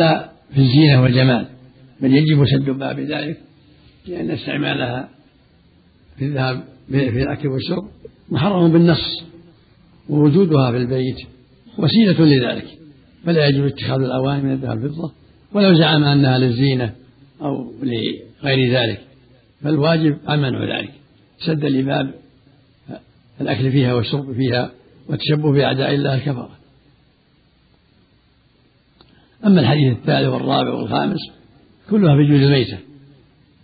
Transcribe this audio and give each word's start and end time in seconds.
ولا 0.00 0.30
في 0.54 0.60
الزينة 0.60 1.02
والجمال 1.02 1.46
بل 2.00 2.14
يجب 2.14 2.44
سد 2.46 2.70
باب 2.70 3.00
ذلك 3.00 3.40
لأن 4.06 4.30
استعمالها 4.30 5.08
في 6.18 6.24
الذهاب 6.24 6.64
في 6.88 7.22
الأكل 7.22 7.48
والشرب 7.48 7.88
محرم 8.30 8.72
بالنص 8.72 9.22
ووجودها 10.08 10.70
في 10.70 10.76
البيت 10.76 11.16
وسيلة 11.78 12.24
لذلك. 12.24 12.66
فلا 13.24 13.46
يجوز 13.46 13.72
اتخاذ 13.72 14.00
الأواني 14.00 14.42
من 14.42 14.52
الذهب 14.52 14.82
والفضة 14.82 15.12
ولو 15.52 15.74
زعم 15.74 16.04
أنها 16.04 16.38
للزينة 16.38 16.94
أو 17.42 17.72
لغير 17.82 18.72
ذلك. 18.72 19.00
فالواجب 19.62 20.16
منع 20.28 20.78
ذلك. 20.78 20.90
سد 21.38 21.64
لباب 21.64 22.14
الأكل 23.40 23.72
فيها 23.72 23.94
والشرب 23.94 24.32
فيها 24.32 24.70
والتشبه 25.08 25.52
بأعداء 25.52 25.94
الله 25.94 26.14
الكفرة. 26.14 26.50
أما 29.46 29.60
الحديث 29.60 29.96
الثالث 29.96 30.28
والرابع 30.28 30.74
والخامس 30.74 31.18
كلها 31.90 32.16
في 32.16 32.22
جود 32.22 32.42
الميتة 32.42 32.78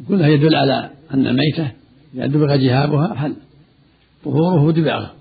كلها 0.09 0.29
يدل 0.29 0.55
على 0.55 0.91
أن 1.15 1.27
الميتة 1.27 1.73
إذا 2.15 2.27
دبغ 2.27 2.57
جهابها 2.57 3.15
حل 3.15 3.37
طهوره 4.25 4.73
دباغه. 4.73 5.13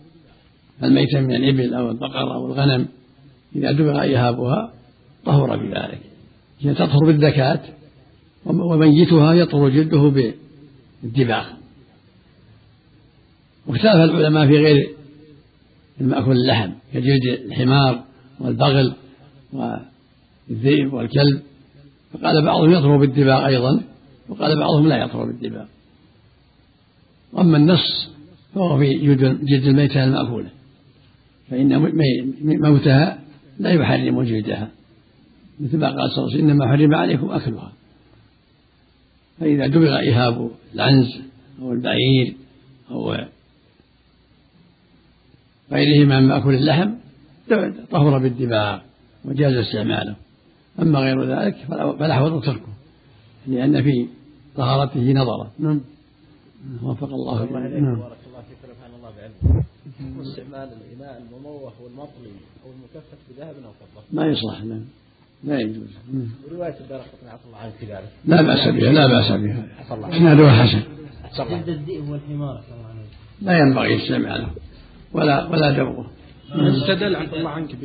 الميتة 0.83 1.19
من 1.19 1.35
الإبل 1.35 1.73
أو 1.73 1.91
البقر 1.91 2.33
أو 2.33 2.45
الغنم 2.45 2.87
إذا 3.55 3.71
دبغ 3.71 4.01
إيهابها 4.01 4.73
طهر 5.25 5.57
بذلك. 5.57 5.99
هي 6.59 6.73
تطهر 6.73 7.05
بالذكاة 7.05 7.59
وميتها 8.45 9.33
يطهر 9.33 9.69
جلده 9.69 10.31
بالدباغ. 11.03 11.45
واختلف 13.67 13.95
العلماء 13.95 14.47
في 14.47 14.57
غير 14.57 14.89
المأكل 16.01 16.31
اللحم 16.31 16.71
كجلد 16.93 17.39
الحمار 17.45 18.03
والبغل 18.39 18.93
والذئب 20.49 20.93
والكلب 20.93 21.41
فقال 22.13 22.45
بعضهم 22.45 22.71
يطهر 22.71 22.97
بالدباغ 22.97 23.45
أيضا 23.45 23.81
وقال 24.29 24.59
بعضهم 24.59 24.87
لا 24.87 24.97
يطهر 24.97 25.25
بالدباغ. 25.25 25.65
وأما 27.33 27.57
النص 27.57 28.09
فهو 28.55 28.77
في 28.77 29.15
جلد 29.15 29.65
الميتة 29.65 30.03
المأكولة. 30.03 30.49
فإن 31.49 31.79
موتها 32.41 33.19
لا 33.59 33.69
يحرم 33.69 34.23
جلدها. 34.23 34.69
مثل 35.59 35.77
ما 35.77 35.87
قال 35.87 36.11
صلى 36.11 36.17
الله 36.17 36.33
عليه 36.33 36.43
وسلم 36.43 36.49
إنما 36.49 36.67
حرم 36.67 36.95
عليكم 36.95 37.31
أكلها. 37.31 37.71
فإذا 39.39 39.67
دبغ 39.67 39.99
إهاب 39.99 40.51
العنز 40.75 41.19
أو 41.61 41.73
البعير 41.73 42.35
أو 42.91 43.17
غيرهما 45.71 46.19
من 46.19 46.27
مأكل 46.27 46.53
اللحم 46.53 46.89
طهر 47.91 48.17
بالدماغ 48.17 48.79
وجاز 49.25 49.53
استعماله. 49.53 50.15
أما 50.81 50.99
غير 50.99 51.23
ذلك 51.23 51.55
فالأحوط 51.99 52.45
تركه 52.45 52.73
لأن 53.47 53.83
في 53.83 54.07
طهارته 54.55 55.13
نظرا 55.13 55.51
نعم. 55.59 55.81
وفق 56.83 57.09
الله 57.13 57.45
نعم. 57.45 57.99
بارك 57.99 58.17
الله 58.27 58.41
فيك 58.41 58.57
ونفعنا 58.63 58.95
الله 58.95 59.11
بعلمك 59.17 59.65
واستعمال 60.17 60.69
الإناء 60.73 61.21
المموه 61.21 61.71
والمطلي 61.83 62.35
أو 62.65 62.69
المكفف 62.71 63.17
بذهب 63.29 63.55
أو 63.65 63.71
فضة. 63.71 64.03
ما 64.11 64.25
يصلح 64.25 64.63
نعم. 64.63 64.85
لا 65.43 65.59
يجوز. 65.59 65.89
ورواية 66.47 66.79
الدار 66.79 66.99
قطن 66.99 67.27
عفى 67.27 67.45
الله 67.45 67.57
عنك 67.57 67.73
كذلك 67.81 68.11
لا 68.25 68.41
بأس 68.41 68.67
بها 68.67 68.91
لا 68.91 69.07
بأس 69.07 69.31
بها. 69.31 69.67
إسنادها 70.17 70.63
حسن. 70.63 70.95
جلد 71.37 71.69
الذئب 71.69 72.09
والحمار 72.09 72.63
لا 73.41 73.59
ينبغي 73.59 74.03
استعماله 74.03 74.49
ولا 75.13 75.45
ولا 75.49 75.83
من 76.55 76.67
استدل 76.67 77.15
عن 77.15 77.25
الله 77.25 77.49
عنك 77.49 77.75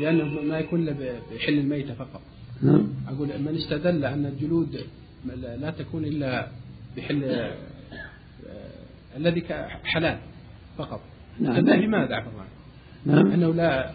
لأنه 0.00 0.24
ما 0.24 0.58
يكون 0.58 0.80
إلا 0.80 0.92
بحل 1.34 1.58
الميتة 1.58 1.94
فقط. 1.94 2.20
نعم. 2.62 2.88
أقول 3.08 3.28
من 3.28 3.54
استدل 3.54 4.04
أن 4.04 4.26
الجلود 4.26 4.76
لا 5.60 5.70
تكون 5.70 6.04
إلا 6.04 6.46
بحل 6.96 7.24
آه، 7.24 7.52
الذي 9.16 9.44
حلال 9.84 10.16
فقط. 10.78 11.00
نعم. 11.40 11.64
بماذا 11.64 12.14
عفوا 12.14 12.30
نعم. 13.06 13.26
أنه 13.26 13.54
لا 13.54 13.90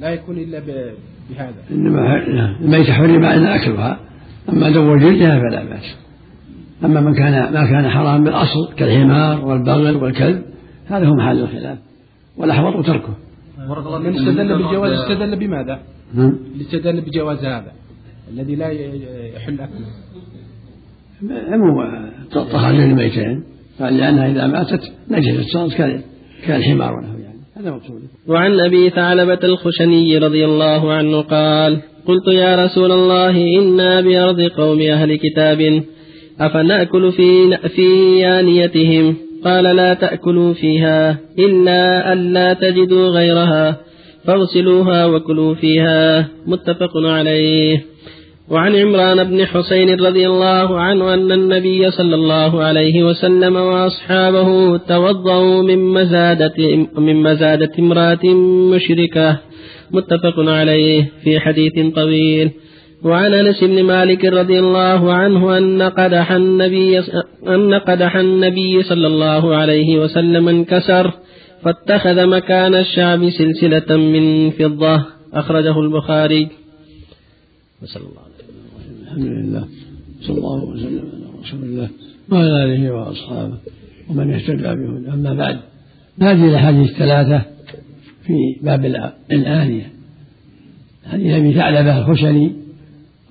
لا 0.00 0.08
يكون 0.08 0.38
إلا 0.38 0.58
بهذا. 0.58 1.64
إنما 1.70 2.26
الميتة 2.60 2.92
حرم 2.92 3.24
علينا 3.24 3.54
أكلها. 3.56 4.00
أما 4.48 4.70
دو 4.70 4.96
جلدها 4.96 5.38
فلا 5.38 5.64
بأس. 5.64 5.96
أما 6.84 7.00
من 7.00 7.14
كان 7.14 7.52
ما 7.52 7.66
كان 7.66 7.90
حرام 7.90 8.24
بالأصل 8.24 8.74
كالحمار 8.76 9.44
والبغل 9.44 9.96
والكلب 9.96 10.42
هذا 10.86 11.06
هو 11.06 11.14
محل 11.14 11.38
الخلاف. 11.38 11.78
والأحوط 12.36 12.86
تركه. 12.86 13.14
من 13.58 14.14
استدل 14.14 14.48
بالجواز 14.58 14.92
استدل 14.92 15.36
بماذا؟ 15.36 15.78
نعم. 16.14 16.38
استدل 16.60 17.00
بجواز 17.00 17.38
هذا 17.38 17.72
الذي 18.32 18.54
لا 18.54 18.70
يحل 19.36 19.60
أكله. 19.60 19.86
عموم 21.52 21.76
تخرج 22.30 22.80
الميتين؟ 22.80 23.44
قال 23.80 23.96
لأنها 23.96 24.30
إذا 24.30 24.46
ماتت 24.46 24.92
نجست 25.10 25.48
صارت 25.52 26.00
كالحمار 26.46 26.92
ونحو 26.92 27.18
يعني. 27.18 27.38
هذا 27.56 27.70
مقصود. 27.70 28.02
وعن 28.26 28.60
أبي 28.60 28.90
ثعلبة 28.90 29.38
الخشني 29.44 30.18
رضي 30.18 30.44
الله 30.44 30.92
عنه 30.92 31.20
قال 31.20 31.80
قلت 32.06 32.28
يا 32.28 32.64
رسول 32.64 32.92
الله 32.92 33.58
إنا 33.58 34.00
بأرض 34.00 34.40
قوم 34.40 34.80
أهل 34.80 35.16
كتاب 35.16 35.82
أفنأكل 36.40 37.12
في 37.12 37.56
في 37.68 38.26
آنيتهم؟ 38.26 39.16
قال 39.44 39.64
لا 39.76 39.94
تأكلوا 39.94 40.54
فيها 40.54 41.18
إلا 41.38 42.12
ألا 42.12 42.52
تجدوا 42.52 43.08
غيرها 43.08 43.76
فاغسلوها 44.24 45.06
وكلوا 45.06 45.54
فيها 45.54 46.28
متفق 46.46 46.92
عليه. 46.96 47.84
وعن 48.50 48.76
عمران 48.76 49.24
بن 49.24 49.46
حسين 49.46 50.00
رضي 50.00 50.26
الله 50.26 50.80
عنه 50.80 51.14
أن 51.14 51.32
النبي 51.32 51.90
صلى 51.90 52.14
الله 52.14 52.62
عليه 52.62 53.04
وسلم 53.04 53.56
وأصحابه 53.56 54.76
توضأوا 54.76 55.62
من 55.62 55.78
مزادة 55.78 56.86
من 56.98 57.22
مزادة 57.22 57.70
امرأة 57.78 58.24
مشركة 58.74 59.38
متفق 59.90 60.34
عليه 60.38 61.12
في 61.24 61.40
حديث 61.40 61.72
طويل. 61.94 62.50
وعن 63.04 63.34
أنس 63.34 63.64
بن 63.64 63.82
مالك 63.82 64.24
رضي 64.24 64.58
الله 64.58 65.12
عنه 65.12 65.58
أن 65.58 65.82
قدح 65.82 66.32
النبي 66.32 66.98
أن 67.48 67.74
قدح 67.74 68.16
النبي 68.16 68.82
صلى 68.82 69.06
الله 69.06 69.56
عليه 69.56 69.98
وسلم 69.98 70.48
انكسر 70.48 71.12
فاتخذ 71.62 72.26
مكان 72.26 72.74
الشعب 72.74 73.30
سلسلة 73.30 73.96
من 73.96 74.50
فضة. 74.50 75.04
أخرجه 75.32 75.80
البخاري. 75.80 76.48
وصلى 77.82 78.02
الله 78.02 78.22
عليه 78.24 79.02
الحمد 79.02 79.26
لله. 79.26 79.64
صلى 80.22 80.38
الله 80.38 80.64
وسلم 80.64 81.04
على 81.14 81.40
رسول 81.42 81.62
الله 81.62 81.88
وعلى 82.32 82.64
آله 82.64 82.92
وأصحابه 82.94 83.58
ومن 84.10 84.34
اهتدى 84.34 84.62
بهدى 84.62 85.08
أما 85.12 85.34
بعد 85.34 85.58
هذه 86.22 86.48
الأحاديث 86.48 86.90
الثلاثة 86.90 87.42
في 88.26 88.56
باب 88.62 88.84
الآنية. 89.32 89.92
حديث 91.12 91.34
أبي 91.34 91.52
ثعلبة 91.52 91.98
الخشني 91.98 92.63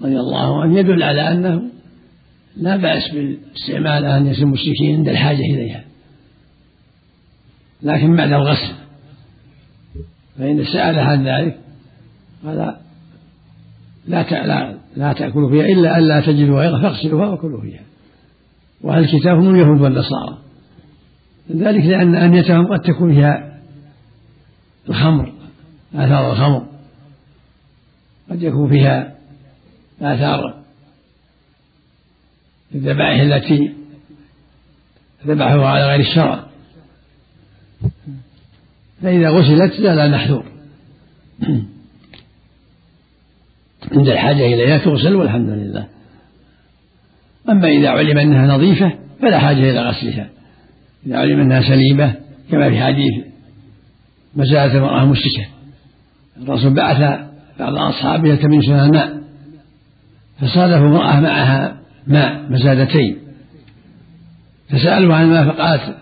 رضي 0.04 0.20
الله 0.20 0.62
عنه 0.62 0.80
يدل 0.80 1.04
على 1.04 1.32
أنه 1.32 1.62
لا 2.58 2.76
بأس 2.76 3.04
باستعمال 3.14 4.06
آنية 4.06 4.42
المشركين 4.42 4.98
عند 4.98 5.10
الحاجة 5.10 5.40
إليها. 5.40 5.84
لكن 7.84 8.16
بعد 8.16 8.32
الغسل 8.32 8.74
فإن 10.38 10.66
سأل 10.66 11.00
عن 11.00 11.28
ذلك 11.28 11.58
قال 12.46 12.58
لا 14.08 14.24
لا 14.48 14.78
لا 14.96 15.14
تأكلوا 15.14 15.50
فيها 15.50 15.66
إلا 15.66 15.98
أن 15.98 16.04
لا 16.08 16.22
تجدوا 16.22 16.60
غيرها 16.60 16.82
فاغسلوها 16.82 17.30
وكلوا 17.30 17.62
فيها. 17.62 17.82
وأهل 18.82 19.04
الكتاب 19.04 19.38
هم 19.38 19.56
اليهود 19.56 19.82
والنصارى؟ 19.82 20.38
ذلك 21.52 21.86
لأن 21.86 22.16
أنيتهم 22.16 22.68
قد 22.74 22.80
تكون 22.80 23.14
فيها 23.16 23.60
الخمر 24.90 25.34
آثار 25.96 26.32
الخمر. 26.32 26.66
قد 28.30 28.44
يكون 28.44 28.70
فيها 28.70 29.13
آثار 30.04 30.64
الذبائح 32.76 33.22
التي 33.22 33.74
ذبحوها 35.28 35.68
على 35.68 35.88
غير 35.88 36.00
الشرع. 36.00 36.44
فإذا 39.02 39.30
غسلت 39.30 39.74
زال 39.74 40.00
المحذور 40.00 40.46
عند 43.92 44.08
الحاجة 44.08 44.46
إليها 44.46 44.78
تغسل 44.78 45.16
والحمد 45.16 45.50
لله. 45.50 45.88
أما 47.50 47.68
إذا 47.68 47.90
علم 47.90 48.18
أنها 48.18 48.58
نظيفة 48.58 48.94
فلا 49.22 49.40
حاجة 49.40 49.72
إلى 49.72 49.82
غسلها. 49.82 50.30
إذا 51.06 51.18
علم 51.18 51.40
أنها 51.40 51.62
سليمة 51.62 52.16
كما 52.52 52.70
في 52.70 52.84
حديث 52.84 53.26
مزالة 54.36 54.78
المرأة 54.78 55.06
مشركة 55.06 55.48
الرسول 56.42 56.74
بعث 56.74 57.20
بعض 57.60 57.76
أصحابه 57.76 58.30
يلتمسون 58.30 58.80
الماء 58.80 59.23
فصادفوا 60.42 60.88
امرأة 60.88 61.20
معها 61.20 61.78
ماء 62.08 62.52
مزادتين. 62.52 63.18
فسألوا 64.70 65.16
عن 65.16 65.26
الماء 65.26 65.46
فقالت. 65.46 65.98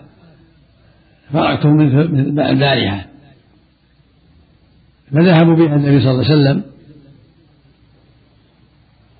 فرقتم 1.32 1.68
من 1.68 2.34
ماء 2.34 2.50
فذهبوا 5.12 5.56
بها 5.56 5.76
النبي 5.76 6.00
صلى 6.00 6.10
الله 6.10 6.24
عليه 6.24 6.34
وسلم. 6.34 6.62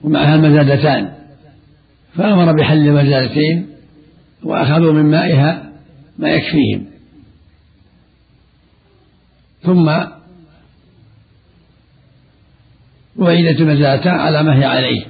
ومعها 0.02 0.34
المزادتان 0.34 1.12
فأمر 2.14 2.52
بحل 2.52 2.88
المزادتين 2.88 3.66
وأخذوا 4.42 4.92
من 4.92 5.10
مائها 5.10 5.72
ما 6.18 6.28
يكفيهم. 6.28 6.86
ثم 9.62 9.90
أعيدت 13.20 13.60
المزادتان 13.60 14.14
على 14.14 14.42
ما 14.42 14.58
هي 14.58 14.64
عليه. 14.64 15.04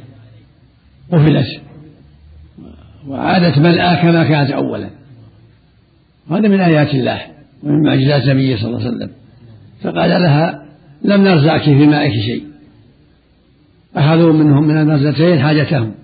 قفلت. 1.13 1.47
وعادت 3.09 3.59
ملأى 3.59 4.03
كما 4.03 4.25
كانت 4.25 4.51
أولا. 4.51 4.91
هذا 6.31 6.49
من 6.49 6.61
آيات 6.61 6.95
الله. 6.95 7.21
ومن 7.63 7.83
معجزات 7.83 8.23
النبي 8.23 8.57
صلى 8.57 8.67
الله 8.67 8.81
عليه 8.81 8.89
وسلم. 8.89 9.11
فقال 9.83 10.11
لها 10.11 10.63
لم 11.05 11.23
نرزعك 11.25 11.63
في 11.63 11.87
مائك 11.87 12.13
شيء. 12.13 12.45
أخذوا 13.97 14.33
منهم 14.33 14.65
من 14.69 14.77
النزلتين 14.77 15.41
حاجتهم. 15.41 15.95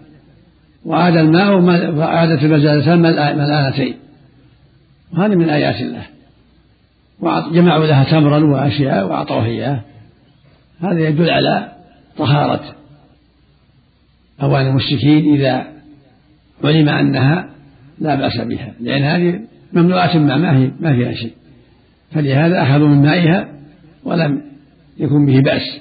وعاد 0.84 1.16
الماء 1.16 1.54
وعادت 1.94 2.42
المزالتان 2.42 3.02
ملآنتين 3.38 3.94
وهذه 5.12 5.34
من 5.34 5.50
آيات 5.50 5.80
الله. 5.80 6.02
وجمعوا 7.20 7.86
لها 7.86 8.04
تمرا 8.04 8.44
وأشياء 8.44 9.06
وأعطوها 9.06 9.46
إياه. 9.46 9.80
هذا 10.80 11.08
يدل 11.08 11.30
على 11.30 11.77
طهارة. 12.18 12.74
أواني 14.42 14.68
المشركين 14.68 15.34
إذا 15.34 15.66
علم 16.64 16.88
أنها 16.88 17.50
لا 17.98 18.14
بأس 18.14 18.40
بها 18.40 18.74
لأن 18.80 19.02
هذه 19.02 19.40
ممنوعة 19.72 20.18
ما 20.18 20.58
هي 20.58 20.70
ما 20.80 20.96
فيها 20.96 21.12
شيء. 21.12 21.32
فلهذا 22.12 22.62
أخذوا 22.62 22.88
من 22.88 23.02
مائها 23.02 23.48
ولم 24.04 24.42
يكن 24.98 25.26
به 25.26 25.40
بأس. 25.40 25.80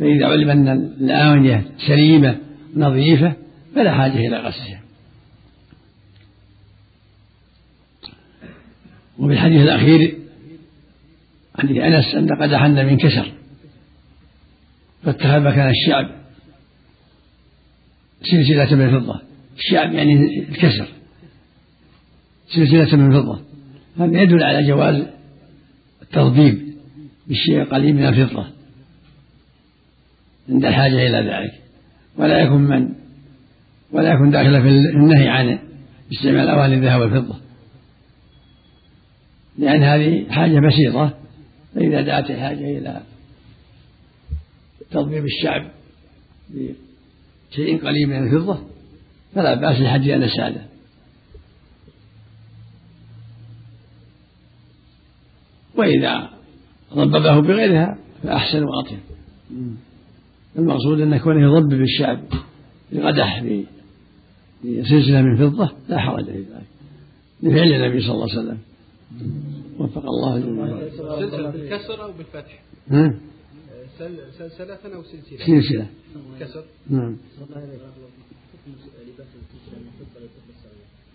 فإذا 0.00 0.26
علم 0.26 0.50
أن 0.50 0.68
الآونية 1.00 1.64
سليمة 1.86 2.36
نظيفة 2.76 3.32
فلا 3.74 3.92
حاجة 3.94 4.26
إلى 4.26 4.36
غسلها. 4.36 4.80
وفي 9.18 9.32
الحديث 9.32 9.62
الأخير 9.62 10.14
حديث 11.58 11.76
أنس 11.76 12.14
أن 12.14 12.42
قدح 12.42 12.62
النبي 12.62 12.90
انكسر 12.90 13.32
فاتخذ 15.02 15.40
مكان 15.40 15.70
الشعب. 15.70 16.10
سلسلة 18.22 18.76
من 18.76 19.00
فضة 19.00 19.20
الشعب 19.58 19.92
يعني 19.92 20.38
الكسر. 20.48 20.88
سلسلة 22.48 22.96
من 22.96 23.22
فضة 23.22 23.40
هذا 23.98 24.22
يدل 24.22 24.42
على 24.42 24.66
جواز 24.66 25.06
الترضيب 26.02 26.74
بالشيء 27.26 27.62
القليل 27.62 27.94
من 27.94 28.06
الفضة. 28.06 28.46
عند 30.48 30.64
الحاجة 30.64 31.06
إلى 31.06 31.30
ذلك. 31.30 31.54
ولا 32.16 32.38
يكون 32.38 32.62
من 32.62 32.88
ولا 33.92 34.12
يكون 34.12 34.30
داخل 34.30 34.62
في 34.62 34.68
النهي 34.68 35.28
عن 35.28 35.58
استعمال 36.12 36.48
أواني 36.48 36.74
الذهب 36.74 37.00
والفضة. 37.00 37.36
لأن 39.58 39.82
هذه 39.82 40.30
حاجة 40.30 40.60
بسيطة. 40.60 41.14
فإذا 41.74 42.00
دعت 42.00 42.30
الحاجة 42.30 42.78
إلى 42.78 43.02
تضريب 44.90 45.24
الشعب 45.24 45.70
بشيء 46.50 47.86
قليل 47.86 48.06
من 48.08 48.26
الفضة 48.26 48.58
فلا 49.34 49.54
بأس 49.54 49.80
لحد 49.80 50.08
أن 50.08 50.28
ساده 50.28 50.62
وإذا 55.74 56.30
ضببه 56.94 57.40
بغيرها 57.40 57.98
فأحسن 58.22 58.64
وأطيب. 58.64 58.98
المقصود 60.58 61.00
أن 61.00 61.18
كونه 61.18 61.42
يضبب 61.42 61.80
الشعب 61.80 62.20
بقدح 62.92 63.44
بسلسلة 64.64 65.22
من 65.22 65.36
فضة 65.36 65.72
لا 65.88 65.98
حرج 65.98 66.24
في 66.24 66.38
ذلك. 66.38 66.66
لفعل 67.42 67.72
النبي 67.72 68.00
صلى 68.00 68.12
الله 68.12 68.30
عليه 68.30 68.40
وسلم. 68.40 68.58
وفق 69.78 70.04
الله 70.04 70.36
الجميع 70.36 70.80
سلسلة 70.90 71.50
بالكسر 71.50 72.04
أو 72.04 72.12
بالفتح؟ 72.12 72.62
سلسلة 73.98 74.94
أو 74.94 75.02
سلسلة؟ 75.02 75.46
سلسلة. 75.46 75.86
كسر؟ 76.40 76.64
نعم. 76.90 77.16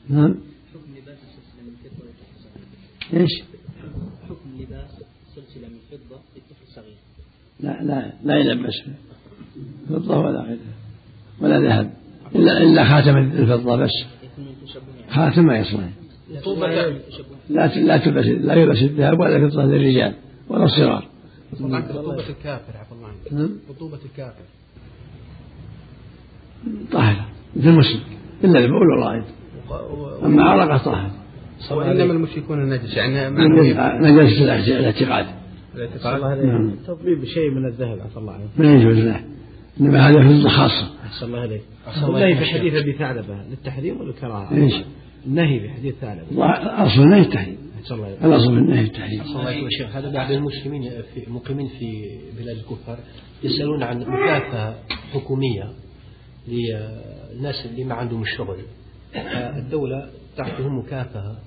نعم. 0.09 0.35
حكم 0.73 0.95
لباس 0.97 1.17
سلسلة 1.17 1.63
من 1.63 1.75
فضة 1.83 2.05
للطفل 2.05 2.35
الصغير 2.35 3.21
إيش؟ 3.21 3.43
حكم 4.29 4.49
لباس 4.59 4.91
سلسلة 5.35 5.67
من 5.67 5.79
فضة 5.91 6.19
للطفل 6.35 6.63
الصغير 6.67 6.95
لا 7.59 7.83
لا 7.83 8.13
لا 8.23 8.35
يلبس 8.35 8.73
فضة 9.89 10.17
ولا 10.17 10.41
غيرها 10.41 10.57
ولا 11.41 11.59
ذهب. 11.59 11.93
إلا 12.35 12.61
إلا 12.61 12.83
خاتم 12.83 13.17
الفضة 13.17 13.75
بس. 13.75 13.91
خاتم 15.09 15.45
ما 15.45 15.57
يصلح 15.57 15.89
طوبة 16.43 16.67
لا 17.49 17.67
لا 17.67 17.97
تلبس 17.97 18.25
لا 18.25 18.53
يلبس 18.53 18.77
الذهب 18.77 19.19
ولا 19.19 19.35
الفضة 19.35 19.63
للرجال 19.63 20.13
ولا 20.49 20.63
الصغار. 20.63 21.12
عنك 21.61 21.91
رطوبة 21.91 22.29
الكافر 22.29 22.77
عفى 22.77 22.91
الله 22.91 23.07
عنك. 23.07 23.33
نعم. 23.33 23.49
رطوبة 23.69 23.99
الكافر. 24.05 24.43
طاهرة 26.91 27.25
مثل 27.55 27.69
المسلم 27.69 27.99
إلا 28.43 28.59
البول 28.59 28.89
والغائط 28.89 29.25
أما 30.25 30.43
عرقة 30.43 30.77
طاهرة 30.77 31.11
وإنما 31.71 32.13
المشركون 32.13 32.69
نجس 32.69 32.93
يعني 32.97 33.29
نجاسة 33.99 34.43
الاعتقاد. 34.79 35.25
الاعتقاد. 35.75 36.45
نعم. 36.45 36.75
تطبيب 36.87 37.25
شيء 37.25 37.51
من 37.51 37.65
الذهب 37.65 37.99
عفى 37.99 38.17
الله 38.17 38.33
عنك. 38.33 38.49
ما 38.57 38.73
يجوز 38.73 38.97
له. 38.97 39.23
إنما 39.81 40.09
هذا 40.09 40.21
فضة 40.21 40.49
خاصة. 40.49 40.89
أحسن 41.05 41.25
الله 41.25 41.39
عليك 41.39 41.61
النهي 42.07 42.35
في 42.35 42.45
حديث 42.45 42.73
أبي 42.73 42.93
ثعلبة. 42.93 43.43
للتحريم 43.49 44.01
والكراهة 44.01 44.55
إيش؟ 44.55 44.73
النهي 45.25 45.59
في 45.59 45.69
حديث 45.69 45.95
ثعلبة 46.01 46.25
أصل 46.85 47.01
النهي 47.01 47.21
التحريم. 47.21 47.57
الأصل 48.25 48.53
في 48.53 48.59
النهي 48.59 48.81
التحريم 48.81 49.21
هذا 49.93 50.09
بعض 50.09 50.31
المسلمين 50.31 50.91
في 51.13 51.31
مقيمين 51.31 51.67
في 51.67 52.19
بلاد 52.37 52.57
الكفار 52.57 52.99
يسألون 53.43 53.83
عن 53.83 53.99
مكافأة 53.99 54.75
حكومية 54.89 55.73
للناس 56.47 57.65
اللي 57.65 57.83
ما 57.83 57.95
عندهم 57.95 58.21
الشغل. 58.21 58.57
الدولة 59.57 60.09
تعطيهم 60.37 60.79
مكافأة 60.79 61.37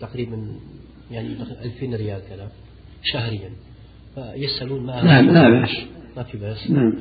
تقريبا 0.00 0.58
يعني 1.10 1.28
2000 1.64 1.96
ريال 1.96 2.22
كذا 2.28 2.48
شهريا. 3.02 3.50
فيسألون 4.14 4.86
ما 4.86 5.02
نعم 5.02 5.30
لا 5.30 5.48
بأس 5.48 5.70
ما 6.16 6.22
في 6.22 6.38
بأس 6.38 6.70
نعم. 6.70 6.92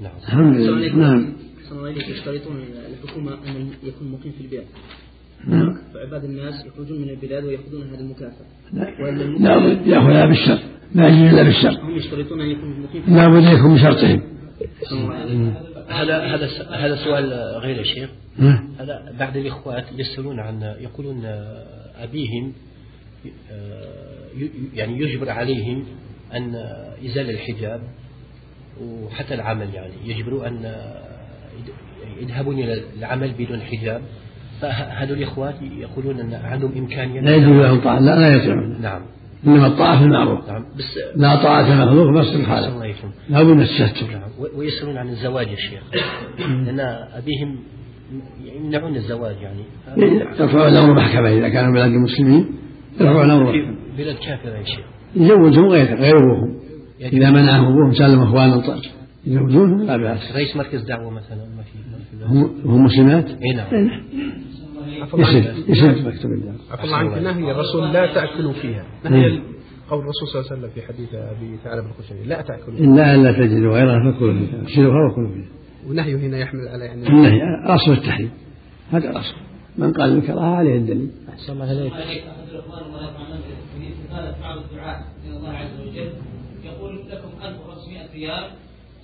نعم. 0.00 0.16
الحمد 0.16 0.56
لله. 0.56 0.96
نعم. 0.96 1.36
يشترطون 1.96 2.64
الحكومة 2.90 3.32
أن 3.32 3.70
يكون 3.82 4.08
مقيم 4.08 4.32
في 4.32 4.40
البلاد 4.40 4.64
نعم 4.64 5.05
فعباد 5.94 6.24
الناس 6.24 6.66
يخرجون 6.66 7.00
من 7.00 7.08
البلاد 7.08 7.44
ويأخذون 7.44 7.82
هذه 7.82 8.00
المكافأة. 8.00 8.46
لا. 8.72 8.88
يأخذها 9.86 10.26
بالشرط. 10.26 10.60
لا 10.94 11.08
يجوز 11.08 11.32
إلا 11.32 11.42
بالشرط. 11.42 11.78
هم 11.78 11.96
يشترطون 11.96 12.40
أن 12.40 12.50
يكون 12.50 12.80
مقيم 12.80 13.16
لا 13.16 13.28
بد 13.28 13.58
يكون 13.58 13.74
بشرطهم. 13.74 14.22
هذا 15.88 16.18
هذا 16.18 16.48
هذا 16.70 16.96
سؤال 16.96 17.32
غير 17.62 17.76
يا 17.76 17.82
شيخ؟ 17.82 18.10
هذا 18.78 19.12
بعض 19.18 19.36
الإخوات 19.36 19.84
يسألون 19.96 20.40
عن 20.40 20.62
يقولون 20.80 21.22
أبيهم 21.96 22.52
يعني 24.74 25.00
يجبر 25.00 25.30
عليهم 25.30 25.84
أن 26.34 26.54
إزالة 27.06 27.30
الحجاب 27.30 27.80
وحتى 28.82 29.34
العمل 29.34 29.74
يعني. 29.74 29.92
يجبروا 30.04 30.48
أن 30.48 30.74
يذهبون 32.20 32.58
إلى 32.58 32.82
العمل 32.98 33.32
بدون 33.38 33.60
حجاب. 33.60 34.02
فهذول 34.60 35.18
الإخوات 35.18 35.54
يقولون 35.62 36.20
أن 36.20 36.34
عندهم 36.34 36.72
إمكانية 36.76 37.20
لا 37.20 37.34
يجوز 37.36 37.64
لهم 37.64 37.80
طاعة 37.80 37.98
لا 37.98 38.20
لا 38.20 38.28
يطيعون 38.28 38.80
نعم. 38.82 39.00
إنما 39.46 39.66
الطاعة 39.66 39.98
في 39.98 40.04
المعروف. 40.04 40.48
نعم 40.48 40.64
بس 40.78 40.98
لا 41.16 41.42
طاعة 41.42 41.72
المخلوق 41.72 42.20
بس 42.20 42.34
الخالق. 42.34 42.68
الله 42.68 42.86
يكرم 42.86 43.10
لا 43.28 43.42
بد 43.42 43.48
من 43.48 43.60
التستر 43.60 44.06
نعم 44.12 44.30
ويسألون 44.56 44.96
عن 44.96 45.08
الزواج 45.08 45.48
يا 45.48 45.56
شيخ. 45.56 45.82
لأن 46.66 46.80
أبيهم 47.14 47.58
يمنعون 48.44 48.96
الزواج 48.96 49.36
يعني. 49.42 49.64
يرفعون 50.40 50.68
الأمر 50.68 50.94
محكمة 50.94 51.28
إذا 51.28 51.48
كانوا 51.48 51.72
بلاد 51.72 51.90
المسلمين 51.90 52.46
يرفعون 53.00 53.24
الأمر 53.24 53.52
في 53.52 53.76
بلاد 54.02 54.16
كافرة 54.16 54.58
يا 54.58 54.64
شيخ. 54.64 54.84
يزوجهم 55.16 55.66
غير 55.66 55.94
غير 55.94 56.16
أبوهم 56.16 56.60
إذا 57.00 57.30
منعهم 57.30 57.66
أبوهم 57.66 57.92
سالم 57.92 58.22
إخوانا 58.22 58.62
يزوجونهم 59.26 59.82
لا 59.82 59.96
بأس. 59.96 60.32
رئيس 60.34 60.56
مركز 60.56 60.82
دعوة 60.82 61.10
مثلا 61.10 61.44
ما 61.56 61.62
في. 61.62 61.78
هم 62.24 62.60
هم 62.64 62.84
مسلمات؟ 62.84 63.26
اي 63.28 63.54
نعم. 63.56 64.02
يسد 65.14 65.68
يسد 65.68 66.06
مكتوب 66.06 66.32
الله 66.32 66.54
عفى 66.70 66.84
الله 66.84 66.96
عنك 66.96 67.18
نهي 67.18 67.50
الرسول 67.50 67.92
لا 67.92 68.14
تأكلوا 68.14 68.52
فيها. 68.52 68.84
نهي 69.04 69.40
قول 69.90 70.00
الرسول 70.00 70.28
صلى 70.28 70.40
الله 70.40 70.52
عليه 70.52 70.60
وسلم 70.60 70.70
في 70.74 70.82
حديث 70.82 71.14
أبي 71.14 71.56
ثعلب 71.64 71.84
الخشني 71.86 72.24
لا 72.24 72.42
تأكلوا 72.42 72.76
فيها. 72.76 72.84
إلا 72.84 73.14
ألا 73.14 73.32
تجدوا 73.32 73.74
غيرها 73.74 74.12
فكلوا 74.12 74.34
فيها. 74.34 74.60
اغسلوها 74.60 75.10
وكلوا 75.10 75.28
فيها. 75.28 75.48
ونهيه 75.88 76.16
هنا 76.16 76.38
يحمل 76.38 76.68
على 76.68 76.84
يعني 76.84 77.08
النهي 77.08 77.40
أصل 77.64 77.92
التحريم. 77.92 78.30
هذا 78.90 79.10
الأصل 79.10 79.34
من 79.78 79.92
قال 79.92 80.18
الكراهة 80.18 80.56
عليه 80.56 80.76
الدليل. 80.76 81.10
أحسن 81.28 81.52
الله 81.52 81.72
يرحمه 81.72 82.00
في 82.00 82.22
بعض 84.42 84.58
الدعاة 84.58 85.04
من 85.26 85.36
الله 85.36 85.50
عز 85.50 85.80
وجل 85.80 86.10
يقول 86.64 86.94
لكم 87.10 87.28
1500 87.44 88.12
ريال 88.14 88.50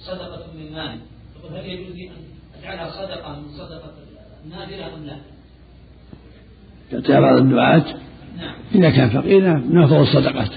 صدقة 0.06 0.46
من 0.56 0.72
مال. 0.72 0.98
يقول 1.36 1.58
هل 1.58 1.66
يجوز 1.66 1.96
لي 1.96 2.08
أن 2.08 2.14
جعلها 2.62 2.90
صدقة 2.90 3.40
من 3.40 3.48
صدقة 3.48 3.92
النادرة 4.44 4.94
أم 4.94 5.04
لا؟ 5.06 5.16
يعطيها 6.92 7.20
بعض 7.20 7.36
الدعاة. 7.36 7.84
نعم. 8.38 8.54
إذا 8.74 8.90
كان 8.90 9.10
فقيرا 9.10 9.54
من 9.54 9.82
أفضل 9.82 10.02
الصدقات. 10.02 10.50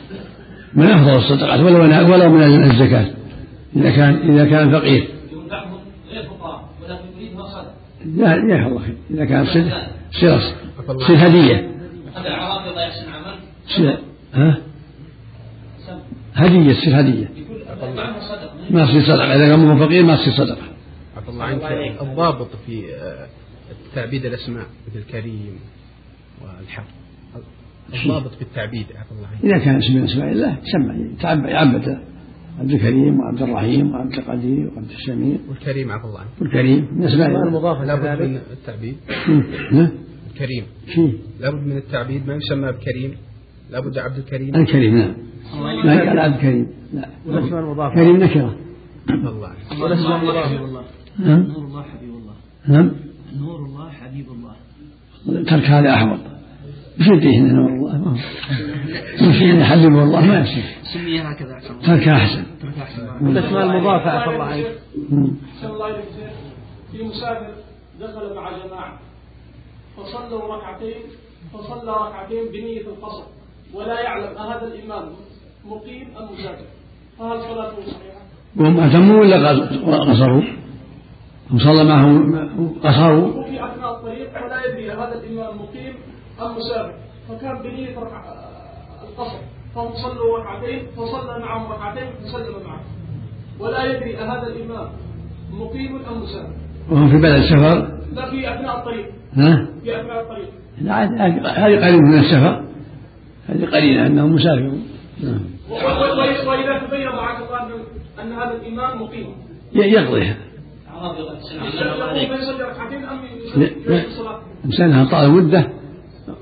من 0.74 0.86
أفضل 0.86 1.18
الصدقات؟ 1.18 1.60
ولو 1.60 2.14
ولو 2.14 2.30
من 2.30 2.64
الزكاة. 2.64 3.14
إذا 3.76 3.92
كان 3.92 4.32
إذا 4.32 4.46
كان 4.46 4.72
فقير. 4.72 5.08
يقول 5.32 5.50
بعضهم 5.50 5.80
غير 6.10 6.24
فقراء 6.24 6.70
ولكن 6.84 7.06
يريد 7.18 7.40
صدقة. 7.40 7.74
لا 8.06 8.36
لا 8.36 8.68
الله 8.68 8.80
خير. 8.80 8.98
إذا 9.12 9.26
كان 9.26 9.46
صل 9.46 9.72
صل 10.12 10.42
صل 11.08 11.16
هدية. 11.16 11.70
هذا 12.16 12.28
العرافضة 12.28 12.82
يحسن 12.82 13.10
عمل 13.12 13.98
ها؟ 14.34 14.58
سم. 15.88 16.00
هدية 16.34 16.74
تصير 16.74 17.00
هدية. 17.00 17.30
يقول 17.35 17.35
بعضهم 17.35 17.35
صدقة 17.35 17.35
ما 18.76 18.86
تصير 18.86 19.02
صدقة. 19.02 19.36
إذا 19.36 19.46
كان 19.46 19.60
مو 19.60 19.86
فقير 19.86 20.04
ما 20.04 20.16
تصير 20.16 20.34
صدقة. 20.34 20.64
عفى 21.18 21.30
الله 21.30 21.44
عنك 21.44 22.02
الضابط 22.02 22.50
في 22.66 22.96
آه، 22.96 23.28
تعبيد 23.96 24.26
الأسماء 24.26 24.66
مثل 24.88 25.04
كريم 25.12 25.60
والحق. 26.42 26.88
الضابط 27.94 28.34
في 28.36 28.42
التعبيد 28.42 28.86
عفى 28.96 29.12
الله. 29.12 29.28
عنك 29.28 29.44
إذا 29.44 29.66
كان 29.66 29.76
اسم 29.76 29.96
من 29.96 30.04
أسماء 30.04 30.32
الله 30.32 30.58
سمى 31.22 31.50
يعبد. 31.50 31.98
عبد 32.60 32.72
الكريم 32.72 33.20
وعبد 33.20 33.42
الرحيم 33.42 33.92
وعبد 33.92 34.14
القدير 34.14 34.72
وعبد 34.76 34.92
السميع. 34.92 35.38
والكريم 35.50 35.92
عفى 35.92 36.06
الله. 36.06 36.20
عنك 36.20 36.42
والكريم 36.42 36.88
من 36.92 37.04
أسماء 37.04 37.28
الله. 37.28 37.48
المضافة 37.48 37.86
لابد 37.86 38.22
من 38.22 38.40
التعبيد. 38.52 38.96
ها؟ 39.72 39.92
الكريم. 40.34 40.64
لابد 41.40 41.68
من 41.68 41.78
التعبيد 41.78 42.28
ما 42.28 42.36
يسمى 42.36 42.72
بكريم. 42.72 43.14
لابد 43.72 43.98
عبد 43.98 44.18
الكريم. 44.18 44.56
الكريم 44.56 44.98
نعم. 44.98 45.14
ما 45.86 46.00
قال 46.10 46.20
عبد 46.20 46.36
الكريم 46.36 46.68
لا. 46.94 47.10
والاسماء 47.26 47.60
المضافة 47.60 47.96
كريم 47.96 48.18
نكرة. 48.24 48.65
الله 49.10 49.54
والاسماء 49.82 50.22
المضافة 50.22 50.62
والله 50.62 50.84
نعم 51.20 51.42
نور 51.42 51.66
الله 51.66 51.84
حبيب 51.84 52.10
الله 52.10 52.34
نعم 52.68 52.92
نور 53.40 53.60
الله 53.66 53.90
حبيب 53.90 54.28
الله 54.32 54.56
ترك 55.44 55.64
هذا 55.64 55.94
أحوط 55.94 56.20
مش 57.00 57.08
يديه 57.08 57.40
نور 57.40 57.70
الله 57.70 57.98
ما 57.98 58.12
مش 59.30 59.42
يحبب 59.42 59.86
الله 60.00 60.26
ما 60.26 60.40
يصير 60.40 60.64
سمي 60.94 61.22
هكذا 61.22 61.60
ترك 61.86 62.08
أحسن 62.08 62.44
ترك 62.62 62.78
أحسن 62.80 63.26
والاسماء 63.26 63.64
المضافة 63.66 64.10
عفى 64.12 64.30
الله 64.30 64.44
عنك. 64.46 64.66
أحسن 65.56 65.68
الله 65.68 65.88
إليك. 65.90 66.06
في 66.92 67.04
مسافر 67.04 67.54
دخل 68.02 68.36
مع 68.36 68.52
جماعة 68.66 69.00
فصلوا 69.98 70.56
ركعتين 70.56 70.96
فصلى 71.54 71.92
ركعتين 71.92 72.52
بنية 72.54 72.82
القصر 72.82 73.24
ولا 73.74 74.00
يعلم 74.02 74.38
أهذا 74.38 74.68
الإمام 74.68 75.10
مقيم 75.66 76.08
أم 76.18 76.34
مسافر 76.34 76.66
فهل 77.20 77.42
صلاته 77.42 77.76
صحيحة؟ 77.92 78.25
وهم 78.58 78.80
أتموا 78.80 79.20
ولا 79.20 79.50
قص- 79.50 80.10
قصروا؟ 80.10 80.42
هم 81.52 81.60
صلى 81.60 81.84
معهم 81.84 82.50
قصروا 82.84 83.44
في 83.44 83.66
أثناء 83.66 83.92
الطريق 83.92 84.30
ولا 84.46 84.66
يدري 84.66 84.92
هذا 84.92 85.14
الإمام 85.24 85.56
مقيم 85.56 85.94
أم 86.42 86.56
مسافر. 86.58 86.94
فكان 87.30 87.62
بنية 87.64 88.00
ركع 88.00 88.24
القصر. 89.10 89.38
فهم 89.76 89.94
صلوا 89.94 90.40
ركعتين 90.40 90.80
فصلى 90.98 91.40
معهم 91.40 91.72
ركعتين 91.72 92.04
فسلم 92.24 92.64
معهم. 92.68 92.84
ولا 93.60 93.84
يدري 93.84 94.18
أهذا 94.18 94.48
الإمام 94.48 94.88
مقيم 95.54 95.96
أم 95.96 96.22
مسافر. 96.24 96.54
وهم 96.92 97.10
في 97.10 97.18
بلد 97.18 97.42
سفر 97.44 97.88
لا 98.16 98.30
في 98.30 98.54
أثناء 98.54 98.78
الطريق. 98.78 99.06
ها؟ 99.34 99.68
في 99.84 100.02
أثناء 100.02 100.22
الطريق. 100.22 100.50
لا، 100.82 101.04
هذه 101.68 101.86
قريب 101.86 102.02
من 102.02 102.20
السفر. 102.20 102.64
هذه 103.48 103.66
قليلة 103.66 104.08
أنهم 104.08 104.34
مسافرون. 104.34 104.84
نعم. 105.24 105.40
أن- 108.26 108.40
هذا 108.40 108.56
الإمام 108.62 109.02
مقيم. 109.02 109.28
يقضيها؟ 109.74 110.38
إنسانها 114.66 115.06
طال 115.12 115.32
مدة 115.32 115.70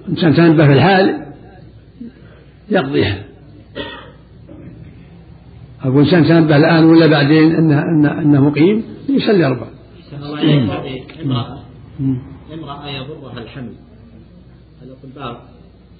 إنسان 0.09 0.35
تنبه 0.35 0.67
في 0.67 0.73
الحال 0.73 1.25
يقضيها. 2.69 3.23
أقول 5.83 5.99
إنسان 5.99 6.25
تنبه 6.25 6.55
الآن 6.55 6.85
ولا 6.85 7.07
بعدين 7.07 7.55
أنه 7.55 7.81
أنه, 7.81 8.11
أنه 8.21 8.49
مقيم 8.49 8.83
يصلي 9.09 9.45
أربع 9.45 9.67
امرأة. 11.23 11.63
امرأة 12.53 12.89
يضرها 12.89 13.37
الحمل. 13.37 13.73
الأطباء 14.83 15.41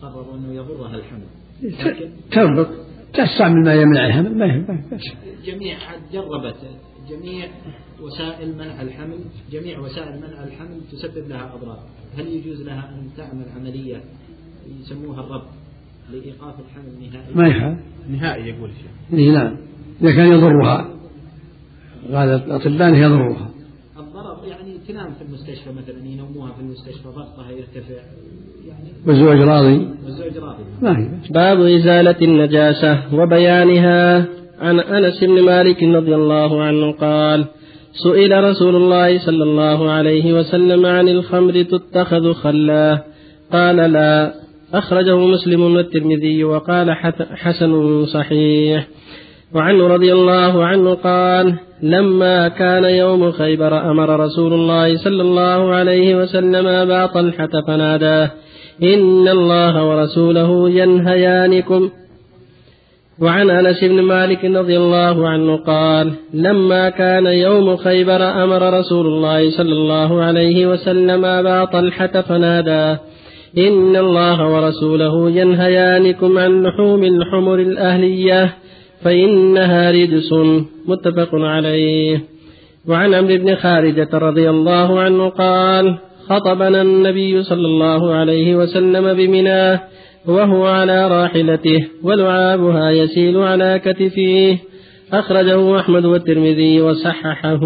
قرروا 0.02 0.36
أنه 0.38 0.54
يضرها 0.54 0.96
الحمل. 0.96 1.24
تربط. 2.32 2.68
تستعمل 3.13 3.63
ما 3.63 3.74
يمنع 3.74 4.08
الحمل 4.08 4.38
ما 4.38 4.63
جميع 5.46 5.77
جربت 6.13 6.55
جميع 7.10 7.48
وسائل 8.01 8.58
منع 8.58 8.82
الحمل 8.82 9.20
جميع 9.51 9.79
وسائل 9.79 10.17
منع 10.17 10.43
الحمل 10.43 10.82
تسبب 10.91 11.29
لها 11.29 11.53
أضرار. 11.55 11.79
هل 12.17 12.27
يجوز 12.27 12.62
لها 12.62 12.89
أن 12.89 13.10
تعمل 13.17 13.46
عملية 13.55 14.03
يسموها 14.79 15.20
الربط 15.20 15.50
لإيقاف 16.12 16.55
الحمل 16.60 17.10
نهائيا؟ 17.12 17.36
ما 17.36 17.48
يخالف 17.48 17.79
نهائي 18.10 18.48
يقول 18.48 18.70
الشيخ. 18.70 18.91
إيه 19.13 19.32
نعم. 19.32 19.58
إذا 20.01 20.12
كان 20.12 20.27
يضرها. 20.27 20.89
قال 22.13 22.29
الأطباء 22.29 22.93
يضرها. 22.93 23.50
الضرر 23.98 24.48
يعني 24.48 24.77
تنام 24.88 25.13
في 25.13 25.22
المستشفى 25.22 25.72
مثلا 25.72 26.05
ينوموها 26.05 26.51
في 26.51 26.62
المستشفى 26.62 27.08
ضغطها 27.08 27.51
يرتفع. 27.51 28.01
والزوج 29.08 29.41
راضي؟ 29.41 29.88
ما 30.82 31.00
هي 31.00 31.08
باب 31.29 31.62
إزالة 31.62 32.15
النجاسة 32.22 33.00
وبيانها 33.13 34.25
عن 34.62 34.79
أنس 34.79 35.24
بن 35.24 35.41
مالك 35.41 35.84
رضي 35.84 36.15
الله 36.15 36.63
عنه 36.63 36.91
قال 36.91 37.46
سئل 37.93 38.43
رسول 38.43 38.75
الله 38.75 39.20
صلى 39.20 39.43
الله 39.43 39.91
عليه 39.91 40.34
وسلم 40.34 40.86
عن 40.86 41.08
الخمر 41.08 41.62
تتخذ 41.62 42.34
خلا. 42.34 43.03
قال 43.51 43.75
لا. 43.75 44.34
أخرجه 44.74 45.17
مسلم 45.17 45.62
والترمذي 45.62 46.43
وقال 46.43 46.91
حسن 47.36 48.05
صحيح. 48.05 48.88
وعنه 49.56 49.88
رضي 49.88 50.14
الله 50.14 50.66
عنه 50.66 50.94
قال 50.94 51.56
لما 51.82 52.48
كان 52.48 52.84
يوم 52.84 53.32
خيبر 53.32 53.92
أمر 53.92 54.20
رسول 54.20 54.54
الله 54.54 54.98
صلى 54.98 55.22
الله 55.22 55.76
عليه 55.76 56.16
وسلم 56.16 56.68
أبا 56.68 57.06
طلحة 57.06 57.50
فناداه 57.68 58.32
إن 58.84 59.28
الله 59.28 59.86
ورسوله 59.90 60.70
ينهيانكم. 60.70 61.90
وعن 63.22 63.50
أنس 63.50 63.84
بن 63.84 64.02
مالك 64.02 64.46
رضي 64.46 64.78
الله 64.78 65.30
عنه 65.30 65.58
قال 65.58 66.12
لما 66.34 66.90
كان 66.90 67.26
يوم 67.26 67.78
خيبر 67.78 68.44
أمر 68.44 68.80
رسول 68.80 69.06
الله 69.06 69.50
صلى 69.50 69.74
الله 69.74 70.22
عليه 70.24 70.68
وسلم 70.68 71.26
أبا 71.26 71.66
طلحة 71.66 72.22
فنادى 72.22 73.00
إن 73.58 73.96
الله 73.96 74.54
ورسوله 74.54 75.32
ينهيانكم 75.32 76.38
عن 76.38 76.64
لحوم 76.64 77.04
الحمر 77.04 77.60
الأهلية 77.60 78.54
فإنها 79.04 79.92
رجس 79.92 80.34
متفق 80.88 81.30
عليه. 81.36 82.24
وعن 82.88 83.14
عمرو 83.14 83.38
بن 83.38 83.56
خارجة 83.56 84.10
رضي 84.14 84.50
الله 84.50 85.00
عنه 85.00 85.30
قال 85.30 85.96
خطبنا 86.30 86.82
النبي 86.82 87.44
صلى 87.44 87.66
الله 87.66 88.14
عليه 88.14 88.56
وسلم 88.56 89.14
بمناه 89.14 89.82
وهو 90.28 90.66
على 90.66 91.08
راحلته 91.08 91.88
ولعابها 92.04 92.92
يسيل 92.92 93.38
على 93.38 93.82
كتفيه. 93.86 94.58
أخرجه 95.14 95.80
أحمد 95.80 96.06
والترمذي 96.06 96.82
وصححه. 96.82 97.64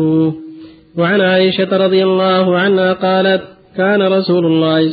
وعن 0.97 1.21
عائشة 1.21 1.77
رضي 1.77 2.03
الله 2.03 2.57
عنها 2.57 2.93
قالت 2.93 3.56
كان 3.77 4.01
رسول 4.01 4.45
الله 4.45 4.89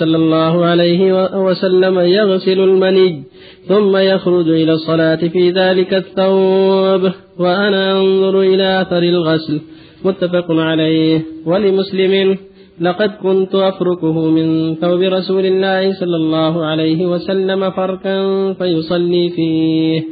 صلى 0.00 0.16
الله 0.16 0.64
عليه 0.64 1.00
وسلم 1.46 1.98
يغسل 1.98 2.60
المني 2.60 3.22
ثم 3.68 3.96
يخرج 3.96 4.48
إلى 4.48 4.72
الصلاة 4.72 5.16
في 5.16 5.50
ذلك 5.50 5.94
الثوب 5.94 7.12
وأنا 7.38 8.00
أنظر 8.00 8.40
إلى 8.40 8.80
أثر 8.80 9.02
الغسل. 9.02 9.60
متفق 10.04 10.46
عليه. 10.50 11.22
ولمسلم 11.46 12.36
لقد 12.80 13.10
كنت 13.22 13.54
أفركه 13.54 14.30
من 14.30 14.74
ثوب 14.74 15.00
رسول 15.00 15.46
الله 15.46 15.92
صلى 15.92 16.16
الله 16.16 16.64
عليه 16.64 17.06
وسلم 17.06 17.70
فركا 17.70 18.52
فيصلي 18.52 19.30
فيه. 19.30 20.02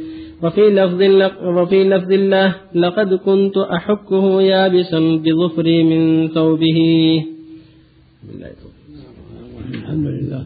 وفي 0.43 0.61
لفظ 0.61 1.01
وفي 1.57 1.83
لفظ 1.83 2.11
الله 2.11 2.55
لقد 2.75 3.13
كنت 3.13 3.57
أحكه 3.57 4.41
يابسا 4.41 4.99
بظفري 5.23 5.83
من 5.83 6.27
ثوبه. 6.27 6.79
الحمد 9.73 10.05
لله 10.05 10.45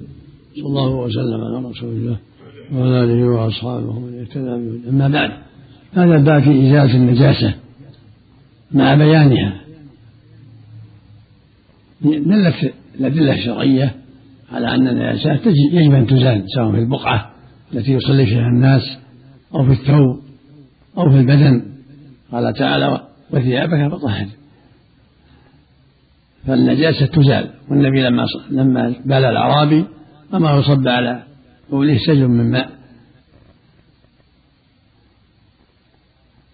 صلى 0.55 0.65
الله 0.65 0.95
وسلم 0.95 1.41
على 1.41 1.65
رسول 1.69 1.89
الله 1.89 2.17
وعلى 2.73 3.03
آله 3.03 3.25
وأصحابه 3.25 3.89
ومن 3.89 4.19
اهتدى 4.19 4.89
أما 4.89 5.07
بعد 5.07 5.31
هذا 5.93 6.15
الباب 6.15 6.43
في 6.43 6.49
إزالة 6.49 6.95
النجاسة 6.95 7.53
مع 8.71 8.95
بيانها. 8.95 9.61
دلت 12.01 12.73
الأدلة 12.99 13.33
الشرعية 13.33 13.95
على 14.51 14.75
أن 14.75 14.87
النجاسات 14.87 15.41
يجب 15.73 15.93
أن 15.93 16.07
تزال 16.07 16.43
سواء 16.55 16.71
في 16.71 16.79
البقعة 16.79 17.31
التي 17.73 17.91
يصلي 17.91 18.25
فيها 18.25 18.47
الناس 18.47 18.81
أو 19.55 19.65
في 19.65 19.71
الثوب 19.71 20.19
أو 20.97 21.09
في 21.09 21.17
البدن. 21.17 21.63
قال 22.31 22.53
تعالى 22.53 23.07
وثيابك 23.31 23.91
فطهر. 23.91 24.27
فالنجاسة 26.47 27.05
تزال 27.05 27.49
والنبي 27.69 28.01
لما 28.01 28.25
لما 28.51 28.95
بال 29.05 29.25
الأعرابي 29.25 29.85
أمره 30.33 30.59
يصب 30.59 30.87
على 30.87 31.23
بوله 31.69 31.97
سجل 31.97 32.27
من 32.27 32.51
ماء. 32.51 32.69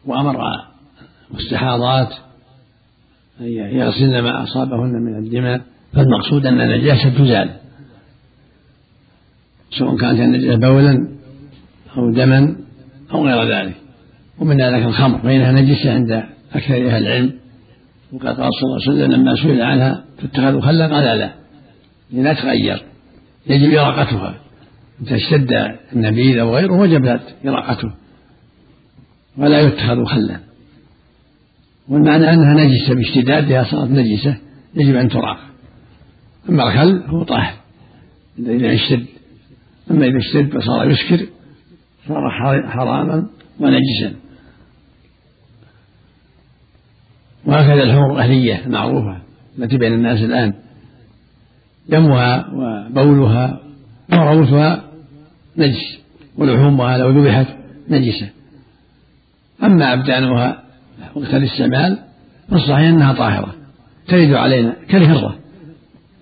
وأمر 0.05 0.37
المستحاضات 1.31 2.13
أن 3.39 3.45
يغسلن 3.47 4.19
ما 4.19 4.43
أصابهن 4.43 4.93
من 5.05 5.17
الدماء. 5.17 5.61
فالمقصود 5.93 6.45
أن 6.45 6.61
النجاسة 6.61 7.09
تزال. 7.09 7.49
سواء 9.71 9.97
كانت 9.97 10.19
النجاسة 10.19 10.59
بولا 10.59 11.07
أو 11.97 12.11
دما 12.11 12.55
أو 13.11 13.27
غير 13.27 13.57
ذلك. 13.57 13.75
ومن 14.39 14.61
ذلك 14.61 14.85
الخمر 14.85 15.19
فإنها 15.19 15.51
نجسة 15.51 15.93
عند 15.93 16.11
أكثر 16.53 16.75
أهل 16.75 17.07
العلم. 17.07 17.33
وقد 18.13 18.25
قال 18.25 18.49
صلى 18.53 18.63
الله 18.63 18.79
عليه 18.87 18.91
وسلم 18.91 19.11
لما 19.11 19.35
سئل 19.35 19.61
عنها 19.61 20.03
تتخذ 20.17 20.61
خلا 20.61 20.87
قال 20.87 21.19
لا 21.19 21.33
لا 22.11 22.33
تغير 22.33 22.83
يجب 23.47 23.73
إراقتها. 23.73 24.35
إذا 25.01 25.15
اشتد 25.15 25.77
النبيذ 25.93 26.39
أو 26.39 26.55
غيره 26.55 26.73
وجبت 26.73 27.35
إراقته. 27.45 27.91
ولا 29.37 29.59
يتخذ 29.59 30.05
خلا. 30.05 30.39
والمعنى 31.89 32.33
أنها 32.33 32.53
نجسة 32.53 32.93
باشتدادها 32.93 33.63
صارت 33.63 33.89
نجسة 33.89 34.37
يجب 34.75 34.95
أن 34.95 35.09
تراق. 35.09 35.37
أما 36.49 36.63
الخل 36.63 37.03
هو 37.07 37.23
طاهر. 37.23 37.53
إذا 38.39 38.73
اشتد 38.73 39.05
أما 39.91 40.05
إذا 40.05 40.17
اشتد 40.17 40.57
فصار 40.57 40.89
يسكر 40.89 41.27
صار 42.07 42.31
حراما 42.67 43.27
ونجسا. 43.59 44.24
وهكذا 47.45 47.83
الحمر 47.83 48.13
الأهلية 48.13 48.65
المعروفة 48.65 49.17
التي 49.59 49.77
بين 49.77 49.93
الناس 49.93 50.21
الآن. 50.21 50.53
دمها 51.89 52.45
وبولها 52.53 53.59
وروثها 54.13 54.83
نجس 55.57 55.99
ولحومها 56.37 56.97
لو 56.97 57.09
ذبحت 57.09 57.47
نجسة. 57.89 58.29
أما 59.63 59.93
أبدانها 59.93 60.63
وقت 61.15 61.33
الاستعمال 61.33 61.97
فالصحيح 62.49 62.87
أنها 62.89 63.13
طاهرة 63.13 63.55
ترد 64.07 64.33
علينا 64.33 64.73
كالهرة 64.89 65.35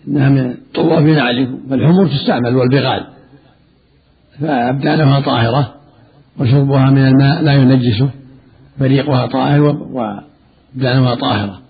إنها 0.07 0.29
من 0.29 0.51
الطوافين 0.51 1.19
عليكم 1.19 1.59
فالحمر 1.69 2.07
تستعمل 2.07 2.55
والبغال. 2.55 3.07
فأبدانها 4.41 5.19
طاهرة 5.19 5.73
وشربها 6.39 6.89
من 6.89 7.07
الماء 7.07 7.41
لا 7.41 7.53
ينجسه 7.53 8.09
فريقها 8.79 9.25
طاهر 9.25 9.77
وأبدانها 10.75 11.15
طاهرة. 11.15 11.61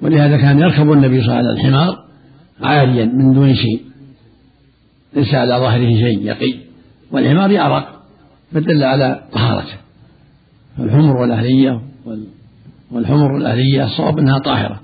ولهذا 0.00 0.36
كان 0.36 0.58
يركب 0.58 0.92
النبي 0.92 1.22
صلى 1.22 1.26
الله 1.26 1.34
عليه 1.34 1.48
وسلم 1.48 1.66
الحمار 1.66 2.04
عاريا 2.62 3.04
من 3.04 3.34
دون 3.34 3.54
شيء. 3.54 3.82
ليس 5.14 5.34
على 5.34 5.54
ظهره 5.54 5.90
شيء 5.90 6.22
يقي. 6.22 6.54
والحمار 7.10 7.50
يعرق 7.50 8.02
فدل 8.52 8.84
على 8.84 9.22
طهارته. 9.32 9.76
فالحمر 10.78 11.16
والأهلية 11.16 11.80
والحمر 12.90 13.36
الأهلية 13.36 13.84
الصواب 13.84 14.18
أنها 14.18 14.38
طاهرة. 14.38 14.80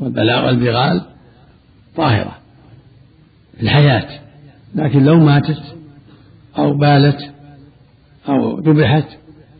والبلاغ 0.00 0.46
والبغال 0.46 1.02
طاهرة 1.96 2.36
في 3.56 3.62
الحياة. 3.62 4.08
لكن 4.74 5.04
لو 5.04 5.20
ماتت 5.20 5.62
أو 6.58 6.78
بالت 6.78 7.30
أو 8.28 8.58
ذبحت 8.58 9.08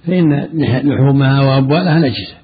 فإن 0.07 0.49
لحومها 0.85 1.41
وأبوالها 1.41 1.99
نجسة. 1.99 2.42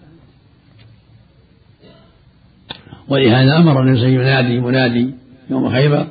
ولهذا 3.08 3.56
أمر 3.56 3.82
النبي 3.82 3.98
صلى 3.98 4.14
ينادي 4.14 4.60
منادي 4.60 5.14
يوم 5.50 5.70
خيبر 5.70 6.08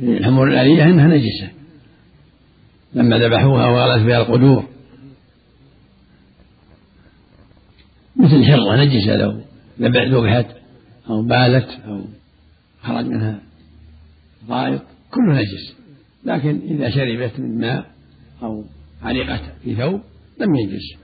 الحمر 0.00 0.48
الآلية 0.48 0.84
إنها 0.84 1.06
نجسة 1.06 1.50
لما 2.94 3.18
ذبحوها 3.18 3.66
وغلت 3.66 4.06
بها 4.06 4.18
القدور. 4.18 4.64
مثل 8.16 8.34
الحرة 8.34 8.76
نجسة 8.76 9.16
لو 9.16 9.40
ذبحت 9.80 10.46
أو 11.10 11.22
بالت 11.22 11.68
أو 11.88 12.04
خرج 12.82 13.06
منها 13.06 13.40
ضائط 14.48 14.82
كله 15.10 15.40
نجس. 15.40 15.76
لكن 16.24 16.60
إذا 16.64 16.90
شربت 16.90 17.40
من 17.40 17.60
ماء 17.60 17.90
أو 18.42 18.64
علقت 19.02 19.42
في 19.64 19.74
ثوب 19.74 20.00
لم 20.40 20.54
ينجس 20.54 20.96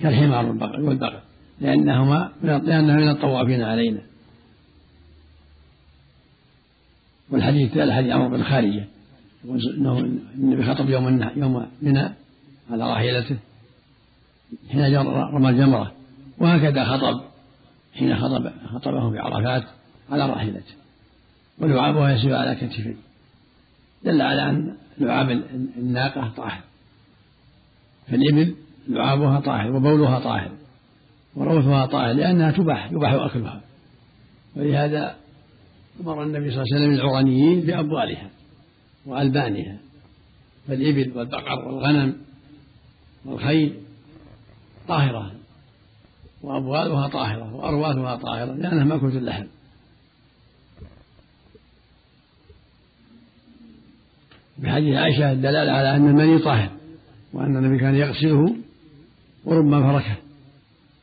كالحمار 0.00 0.46
والبقر. 0.46 1.22
لأنهما 1.60 2.32
لأنها 2.42 2.96
من 2.96 3.08
الطوافين 3.08 3.62
علينا. 3.62 4.00
والحديث 7.30 7.70
الثالث 7.70 7.92
حديث 7.92 8.12
عمرو 8.12 8.28
بن 8.28 8.44
خارجة. 8.44 8.84
أنه 9.78 9.98
النبي 10.34 10.64
خطب 10.64 10.90
يوم 10.90 11.30
يوم 11.36 11.66
منى 11.82 12.08
على 12.70 12.90
راحلته. 12.90 13.36
حين 14.70 14.96
رمى 14.96 15.48
الجمرة. 15.48 15.92
وهكذا 16.38 16.84
خطب. 16.84 17.20
حين 17.94 18.16
خطب 18.16 18.52
خطبه 18.66 19.10
في 19.10 19.18
عرفات 19.18 19.64
على 20.10 20.26
راحلته. 20.26 20.74
ولعابها 21.58 22.10
يسير 22.10 22.36
على 22.36 22.54
كتفه. 22.54 22.94
دل 24.04 24.22
على 24.22 24.50
أن 24.50 24.76
لعاب 24.98 25.30
الناقة 25.76 26.32
طاهر. 26.36 26.60
فالإبل 28.08 28.54
لعابها 28.88 29.40
طاهر 29.40 29.76
وبولها 29.76 30.18
طاهر. 30.18 30.50
وروثها 31.36 31.86
طاهر 31.86 32.12
لأنها 32.12 32.50
تباح 32.50 32.92
يباح 32.92 33.12
أكلها 33.12 33.60
ولهذا 34.56 35.16
أمر 36.00 36.22
النبي 36.22 36.50
صلى 36.50 36.62
الله 36.62 36.74
عليه 36.74 36.86
وسلم 36.86 36.94
العرانيين 36.94 37.60
بأبوالها 37.60 38.30
وألبانها 39.06 39.76
فالإبل 40.68 41.12
والبقر 41.18 41.68
والغنم 41.68 42.16
والخيل 43.24 43.74
طاهرة 44.88 45.32
وأبوالها 46.42 47.08
طاهرة 47.08 47.54
وأرواثها 47.54 48.16
طاهرة 48.16 48.52
لأنها 48.52 48.84
مأكولة 48.84 49.18
اللحم. 49.18 49.44
بحديث 54.58 54.96
عائشة 54.96 55.32
الدلالة 55.32 55.72
على 55.72 55.96
أن 55.96 56.08
المني 56.08 56.38
طاهر 56.38 56.70
وأن 57.32 57.56
النبي 57.56 57.78
كان 57.78 57.94
يغسله 57.94 58.56
وربما 59.44 59.92
فركه. 59.92 60.16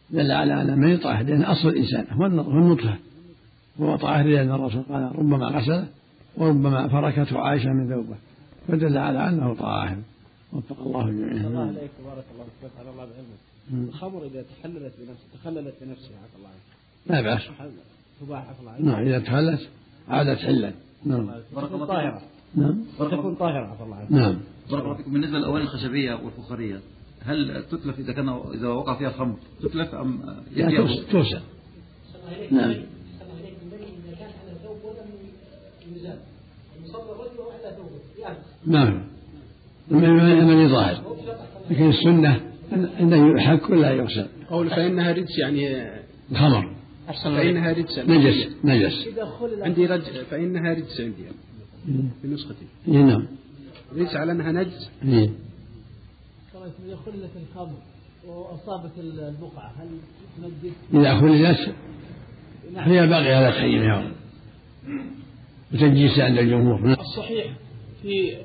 دل 0.09 0.31
على 0.31 0.61
أن 0.61 0.69
المني 0.69 0.97
طاهر 0.97 1.23
لأن 1.23 1.43
أصل 1.43 1.67
الإنسان 1.67 2.05
هو 2.11 2.25
النطفة. 2.25 2.97
هو 3.81 3.95
طاهر 3.95 4.25
لأن 4.25 4.51
الرسول 4.51 4.83
قال 4.83 5.19
ربما 5.19 5.47
غسله 5.47 5.87
وربما 6.37 6.87
فركته 6.87 7.39
عائشة 7.39 7.69
من 7.69 7.89
ثوبه. 7.89 8.15
فدل 8.67 8.97
على 8.97 9.29
أنه 9.29 9.53
طاهر 9.53 9.97
وفق 10.53 10.81
الله 10.81 11.09
جميعا. 11.09 11.47
الله 11.47 11.61
عليك 11.61 11.91
بارك 12.05 12.25
الله 12.33 12.45
فيك 12.61 12.71
على 12.79 12.89
الله 12.89 13.05
بعلمك 13.05 13.89
الخمر 13.89 14.23
إذا 14.23 14.41
تحللت 14.41 14.93
بنفسها 14.99 15.41
تخللت 15.41 15.73
بنفسها 15.81 16.17
عفى 16.23 16.35
الله 16.37 16.49
عنك. 16.49 16.65
لا 17.07 17.21
بأس. 17.21 17.41
تباح 18.21 18.49
عفى 18.49 18.59
الله 18.59 18.71
عنك. 18.71 18.81
نعم 18.81 19.07
إذا 19.07 19.19
تخلت 19.19 19.69
عادت 20.09 20.39
حلا. 20.39 20.73
نعم. 21.05 21.31
تكون 21.55 21.85
طاهرة. 21.85 22.21
نعم. 22.55 22.83
تكون 22.99 23.35
طاهرة 23.35 23.67
عفى 23.67 23.83
الله 23.83 23.95
عنك. 23.95 24.11
نعم. 24.11 24.37
بارك 24.71 24.83
الله 24.83 24.95
فيكم. 24.95 25.13
بالنسبة 25.13 25.37
للأواني 25.37 25.63
الخشبية 25.63 26.13
والفخارية 26.13 26.79
هل 27.25 27.63
تتلف 27.71 27.99
إذا 27.99 28.13
كان 28.13 28.29
إذا 28.29 28.67
وقع 28.67 28.97
فيها 28.97 29.09
الخمر 29.09 29.35
تتلف 29.61 29.95
أم 29.95 30.21
لا 30.55 30.87
توسع 31.11 31.39
نعم. 32.51 32.75
نعم. 38.65 39.03
المني 39.91 40.67
ظاهر. 40.67 41.15
لكن 41.69 41.89
السنة 41.89 42.41
أنه 42.99 43.41
يحك 43.41 43.69
ولا 43.69 43.91
يغسل؟ 43.91 44.27
قول 44.49 44.69
فإنها 44.69 45.11
رجس 45.11 45.37
يعني 45.37 45.89
الخمر. 46.31 46.75
فإنها 47.23 47.71
رجس. 47.71 47.99
نجس. 47.99 48.47
نجس. 48.63 49.07
عندي 49.61 49.85
رجس 49.85 50.09
فإنها 50.31 50.73
رجس 50.73 51.01
عندي. 51.01 51.23
في 52.21 52.27
نسختي 52.27 52.65
إيه، 52.87 52.93
نعم. 52.93 53.27
رجس 53.95 54.15
على 54.15 54.31
أنها 54.31 54.51
نجس؟ 54.51 54.89
إيه. 55.03 55.29
إذا 56.85 56.95
خلت 56.95 57.31
الخمر 57.35 57.77
وأصابت 58.27 58.91
البقعة 58.97 59.73
هل 59.79 59.89
تنجس؟ 60.37 60.73
إذا 60.93 61.19
خلت 61.19 61.75
هي 62.77 63.07
باقية 63.07 63.35
على 63.35 63.51
تحريمها 63.51 64.11
وتنجيس 65.73 66.19
عند 66.19 66.37
الجمهور 66.37 66.81
نعم. 66.81 66.97
الصحيح 66.99 67.53
في 68.01 68.37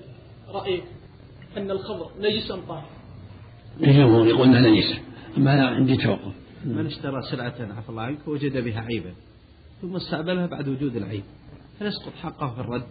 رأيك 0.48 0.84
أن 1.56 1.70
الخمر 1.70 2.10
نجس 2.20 2.50
أم 2.50 2.60
طاهر؟ 2.60 2.88
الجمهور 3.82 4.26
يقول 4.26 4.48
إنها 4.48 4.70
نجسة 4.70 4.98
أما 5.36 5.54
أنا 5.54 5.68
عندي 5.68 5.96
توقف 5.96 6.34
من 6.64 6.86
اشترى 6.86 7.22
سلعة 7.30 7.54
عفى 7.76 7.88
الله 7.88 8.02
عنك 8.02 8.28
وجد 8.28 8.64
بها 8.64 8.80
عيبا 8.80 9.12
ثم 9.82 9.96
استعملها 9.96 10.46
بعد 10.46 10.68
وجود 10.68 10.96
العيب 10.96 11.22
هل 11.80 11.86
يسقط 11.86 12.12
حقه 12.22 12.54
في 12.54 12.60
الرد؟ 12.60 12.86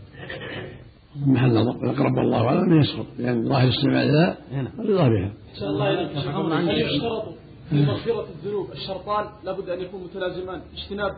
محل 1.16 1.54
نظر 1.54 1.92
أقرب 1.92 2.20
الله 2.20 2.46
اعلم 2.48 2.80
يسقط 2.80 3.06
لأن 3.20 3.50
ظاهر 3.50 3.64
الاستعمال 3.64 4.08
لا 4.08 4.38
هنا. 4.52 4.72
رضا 4.80 5.08
بها 5.08 5.32
إن 5.52 5.60
شاء 5.60 5.70
الله 5.70 6.72
يشترط 6.72 7.24
في 7.70 7.86
مغفرة 7.86 8.26
الذنوب 8.36 8.72
الشرطان؟ 8.72 9.26
لابد 9.44 9.70
أن 9.70 9.82
يكون 9.82 10.04
متلازمان. 10.04 10.62
اجتناب 10.78 11.12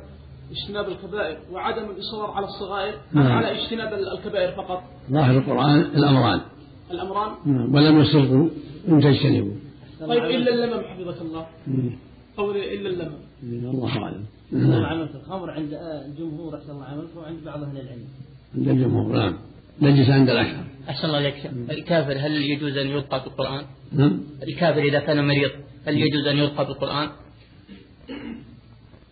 اجتناب 0.51 0.89
الكبائر 0.89 1.38
وعدم 1.51 1.89
الإصرار 1.89 2.32
على 2.32 2.45
الصغائر 2.45 2.93
نعم. 3.13 3.25
أم 3.25 3.32
على 3.32 3.51
اجتناب 3.51 3.93
الكبائر 3.93 4.51
فقط؟ 4.51 4.84
ظاهر 5.12 5.38
القرآن 5.38 5.80
الأمران. 5.80 6.41
الأمران؟ 6.91 7.32
نعم. 7.45 7.75
ولم 7.75 8.01
يصروا 8.01 8.49
أن 8.88 9.01
تجتنبوا. 9.01 9.56
طيب 9.99 10.23
إلا 10.23 10.54
اللمم 10.54 10.84
حفظك 10.84 11.21
الله. 11.21 11.45
مم. 11.67 11.89
قول 12.38 12.58
إلا 12.58 12.89
اللمم. 12.89 13.17
الله 13.43 13.97
أعلم. 13.97 14.25
الله 14.54 14.88
عملت 14.88 15.15
الخمر 15.15 15.51
عند 15.51 15.73
الجمهور 16.06 16.56
أحسن 16.58 16.71
الله 16.71 16.86
عملت 16.86 17.17
وعند 17.17 17.43
بعض 17.45 17.63
أهل 17.63 17.77
العلم. 17.77 18.08
عند 18.56 18.67
الجمهور 18.67 19.15
نعم. 19.15 19.34
نجس 19.82 20.10
عند 20.10 20.30
الأكثر 20.30 20.63
أحسن 20.89 21.08
الله 21.08 21.17
عليك. 21.17 21.46
الكافر 21.72 22.17
هل 22.20 22.32
يجوز 22.32 22.78
أن 22.78 22.88
يلقى 22.88 23.24
بالقرآن؟ 23.24 23.65
نعم. 23.91 24.24
الكافر 24.44 24.84
إذا 24.84 25.00
كان 25.00 25.28
مريض 25.28 25.52
هل 25.86 25.98
يجوز 25.98 26.28
أن 26.28 26.38
يلقى 26.38 26.65
بالقرآن؟ 26.65 27.10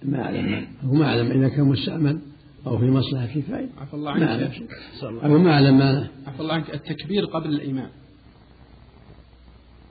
ما 0.03 0.21
أعلم. 0.21 0.67
هو 0.83 0.93
ما 0.93 1.05
أعلم. 1.05 1.31
إذا 1.31 1.49
كان 1.49 1.65
مستعمل 1.65 2.19
أو 2.67 2.77
في 2.77 2.85
مصلحة 2.85 3.25
كفاية 3.25 3.69
عفى 3.77 3.93
الله 3.93 4.13
ما 4.13 4.27
أعلم. 4.27 4.43
عنك 4.43 5.23
أو 5.23 5.37
ما 5.37 5.51
أعلم. 5.51 5.77
ما 5.77 6.07
عفى 6.27 6.39
الله 6.39 6.53
عنك. 6.53 6.73
التكبير 6.73 7.25
قبل 7.25 7.49
الإمام 7.49 7.89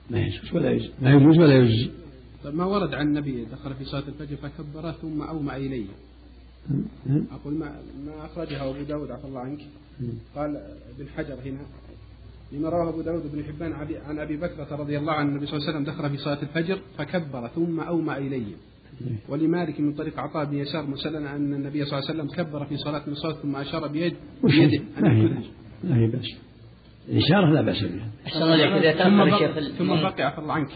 ما 0.09 0.19
يجوز 0.19 0.53
ولا 0.53 0.71
يجوز. 0.71 0.91
ما 1.01 1.11
يجوز 1.13 1.37
ولا 1.37 1.53
يجوز. 1.53 1.89
طيب 2.43 2.55
ما 2.55 2.65
ورد 2.65 2.93
عن 2.93 3.07
النبي 3.07 3.45
دخل 3.45 3.73
في 3.73 3.85
صلاة 3.85 4.03
الفجر 4.07 4.35
فكبر 4.35 4.91
ثم 4.91 5.21
أومأ 5.21 5.55
إليه. 5.57 5.87
أقول 7.31 7.53
ما, 7.53 7.65
ما 8.05 8.25
أخرجها 8.25 8.69
أبو 8.69 8.83
داود 8.83 9.11
عفى 9.11 9.25
الله 9.25 9.39
عنك. 9.39 9.59
قال 10.35 10.55
ابن 10.95 11.09
حجر 11.17 11.33
هنا 11.45 11.59
لما 12.51 12.69
رواه 12.69 12.89
أبو 12.89 13.01
داود 13.01 13.31
بن 13.31 13.43
حبان 13.43 13.73
عن 14.07 14.19
أبي 14.19 14.37
بكرة 14.37 14.75
رضي 14.75 14.97
الله 14.97 15.13
عنه 15.13 15.29
النبي 15.29 15.45
صلى 15.45 15.57
الله 15.57 15.67
عليه 15.67 15.79
وسلم 15.79 15.93
دخل 15.93 16.09
في 16.09 16.17
صلاة 16.17 16.41
الفجر 16.41 16.79
فكبر 16.97 17.47
ثم 17.47 17.79
أومأ 17.79 18.17
إليه 18.17 18.45
ولمالك 19.29 19.79
من 19.79 19.93
طريق 19.93 20.19
عطاء 20.19 20.45
بن 20.45 20.57
يسار 20.57 20.85
مسلنا 20.87 21.35
أن 21.35 21.53
النبي 21.53 21.85
صلى 21.85 21.99
الله 21.99 22.09
عليه 22.09 22.19
وسلم 22.21 22.35
كبر 22.35 22.65
في 22.65 22.77
صلاة 22.77 23.03
من 23.07 23.13
الصلاة 23.13 23.33
ثم 23.33 23.55
أشار 23.55 23.87
بيد 23.87 24.13
بيده. 24.43 24.83
أن 24.97 25.43
ما 25.83 25.97
هي 25.97 26.07
بأس. 26.07 26.25
الإشارة 27.09 27.53
لا 27.53 27.61
بأس 27.61 27.83
بها. 27.83 28.09
ثم 29.77 29.87
بقي 30.01 30.23
عفى 30.23 30.39
الله 30.39 30.53
عنك. 30.53 30.69